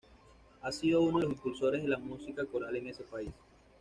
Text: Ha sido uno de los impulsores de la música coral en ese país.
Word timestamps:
Ha 0.63 0.71
sido 0.71 1.03
uno 1.03 1.19
de 1.19 1.25
los 1.27 1.33
impulsores 1.35 1.83
de 1.83 1.87
la 1.87 1.99
música 1.99 2.43
coral 2.47 2.75
en 2.75 2.87
ese 2.87 3.03
país. 3.03 3.29